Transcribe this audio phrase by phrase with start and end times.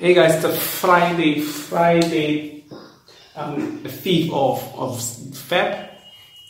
[0.00, 2.64] Hey guys, the Friday, Friday,
[3.36, 5.90] um, the 5th of, of Feb,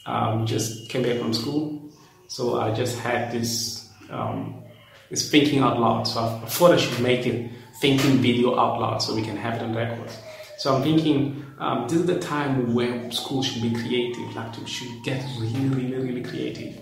[0.06, 1.90] um, just came back from school.
[2.28, 4.62] So I just had this, um,
[5.10, 6.04] this thinking out loud.
[6.04, 7.50] So I thought I should make a
[7.80, 10.12] thinking video out loud so we can have it on record.
[10.58, 14.66] So I'm thinking um, this is the time where schools should be creative, like to,
[14.66, 16.76] should get really, really, really creative.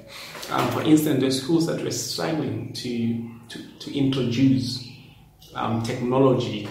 [0.51, 4.83] Um, for instance, the schools that were struggling to, to, to introduce
[5.55, 6.67] um, technology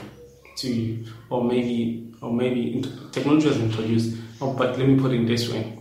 [0.57, 5.47] to, or maybe, or maybe technology was introduced, oh, but let me put it this
[5.49, 5.77] way,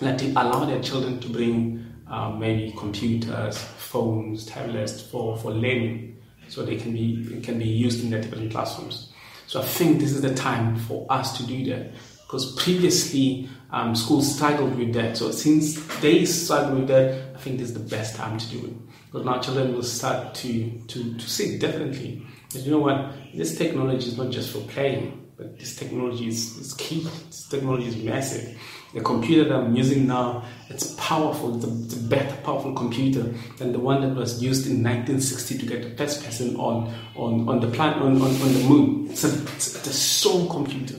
[0.00, 6.22] like to allow their children to bring um, maybe computers, phones, tablets for, for learning,
[6.48, 9.11] so they can be can be used in their different classrooms.
[9.52, 11.92] So I think this is the time for us to do that
[12.22, 15.18] because previously um, schools struggled with that.
[15.18, 18.64] So since they struggled with that, I think this is the best time to do
[18.64, 18.72] it
[19.04, 22.26] because now children will start to to, to see differently.
[22.50, 23.12] But you know what?
[23.34, 27.00] This technology is not just for playing, but this technology is, is key.
[27.26, 28.58] This technology is massive.
[28.94, 31.56] The computer that I'm using now, it's powerful.
[31.56, 33.22] It's a, it's a, better powerful computer
[33.56, 37.48] than the one that was used in 1960 to get the first person on on,
[37.48, 39.10] on the planet on, on, on the moon.
[39.10, 40.96] It's a, it's, it's a soul computer.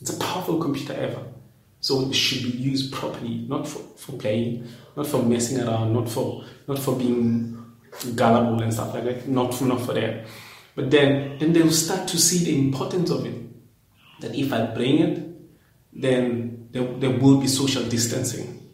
[0.00, 1.22] It's a powerful computer ever.
[1.80, 6.08] So it should be used properly, not for, for playing, not for messing around, not
[6.08, 7.62] for not for being
[8.14, 9.28] gullible and stuff like that.
[9.28, 10.26] Not for not for that.
[10.74, 13.47] But then, then they'll start to see the importance of it.
[14.20, 15.28] That if I bring it,
[15.92, 18.68] then there, there will be social distancing.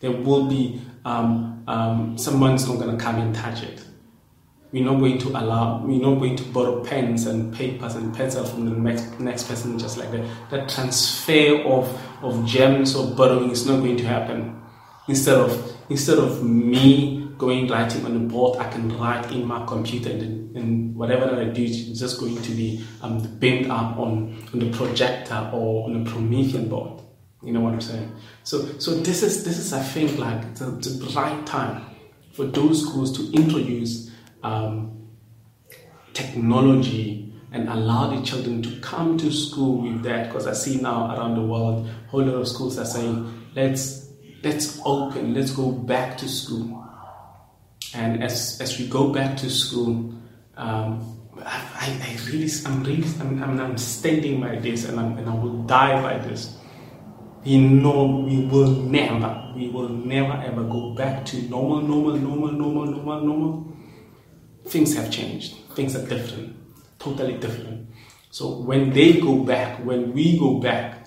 [0.00, 3.84] There will be um, um, someone's not going to come and touch it.
[4.70, 5.82] We're not going to allow.
[5.82, 9.78] We're not going to borrow pens and papers and pencils from the next next person
[9.78, 10.26] just like that.
[10.50, 11.88] That transfer of
[12.22, 14.60] of gems or borrowing is not going to happen.
[15.08, 19.64] Instead of instead of me going writing on the board, I can write in my
[19.64, 23.96] computer, and, and whatever that I do is just going to be um, beamed up
[23.96, 27.00] on, on the projector or on the Promethean board.
[27.42, 28.12] You know what I'm saying?
[28.42, 31.84] So, so this is this is I think like the, the right time
[32.32, 34.10] for those schools to introduce
[34.42, 35.08] um,
[36.12, 40.26] technology and allow the children to come to school with that.
[40.26, 44.10] Because I see now around the world, a whole lot of schools are saying, let's
[44.42, 46.87] let's open, let's go back to school
[47.94, 50.14] and as, as we go back to school,
[50.56, 55.28] um, I, I, really, I'm really, I'm, I'm, I'm standing by this and, I'm, and
[55.28, 56.56] I will die by this.
[57.44, 62.52] We know we will never, we will never ever go back to normal, normal, normal,
[62.52, 63.72] normal, normal, normal.
[64.66, 65.56] Things have changed.
[65.74, 66.56] Things are different,
[66.98, 67.88] totally different.
[68.30, 71.06] So when they go back, when we go back,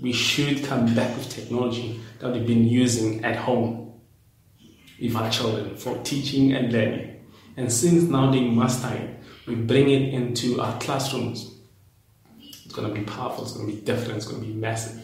[0.00, 3.93] we should come back with technology that we've been using at home
[5.00, 7.24] with our children for teaching and learning.
[7.56, 11.54] And since now they master it, we bring it into our classrooms.
[12.40, 15.02] It's going to be powerful, it's going to be different, it's going to be massive.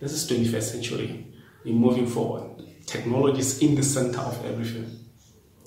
[0.00, 1.26] This is 21st century.
[1.64, 2.64] We're moving forward.
[2.86, 4.98] Technology is in the center of everything.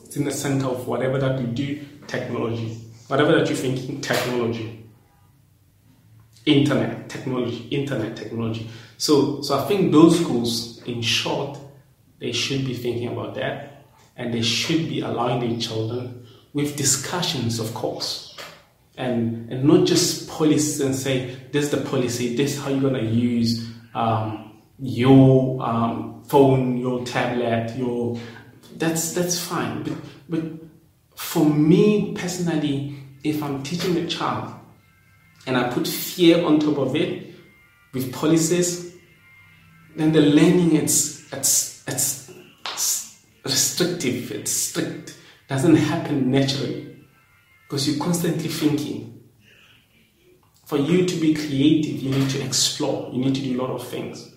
[0.03, 2.79] It's in the center of whatever that you do, technology.
[3.07, 4.85] Whatever that you're thinking, technology.
[6.45, 8.69] Internet, technology, internet, technology.
[8.97, 11.57] So, so I think those schools, in short,
[12.23, 13.83] they should be thinking about that
[14.15, 18.37] and they should be allowing their children with discussions, of course.
[18.95, 22.79] And, and not just policies and say, this is the policy, this is how you're
[22.79, 28.17] going to use um, your um, phone, your tablet, your.
[28.77, 29.83] That's, that's fine.
[29.83, 29.93] But,
[30.29, 30.43] but
[31.17, 32.95] for me personally,
[33.25, 34.53] if I'm teaching a child
[35.45, 37.35] and I put fear on top of it
[37.93, 38.95] with policies,
[39.97, 41.33] then the learning it's,
[41.87, 42.31] it's
[43.43, 45.17] restrictive, it's strict,
[45.47, 46.95] doesn't happen naturally
[47.63, 49.09] because you're constantly thinking.
[50.65, 53.71] For you to be creative, you need to explore, you need to do a lot
[53.71, 54.33] of things.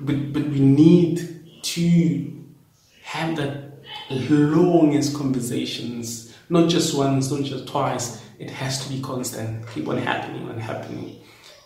[0.00, 2.44] But, but we need to
[3.02, 3.66] have that
[4.10, 8.22] longest conversations, not just once, not just twice.
[8.38, 11.20] It has to be constant, keep on happening and happening.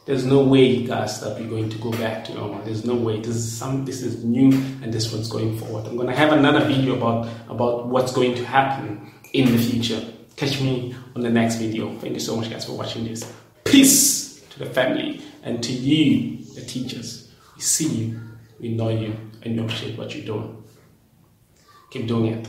[0.06, 2.62] There's no way, guys, that we're going to go back to normal.
[2.64, 3.18] There's no way.
[3.20, 3.84] This is some.
[3.84, 4.50] This is new,
[4.82, 5.86] and this one's going forward.
[5.86, 10.02] I'm to have another video about about what's going to happen in the future.
[10.36, 11.96] Catch me on the next video.
[11.98, 13.30] Thank you so much, guys, for watching this.
[13.64, 17.30] Peace to the family and to you, the teachers.
[17.54, 18.20] We see you,
[18.58, 20.64] we know you, and we appreciate what you're doing.
[21.90, 22.48] Keep doing it.